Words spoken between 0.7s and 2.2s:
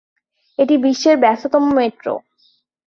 বিশ্বের ব্যস্ততম মেট্রো।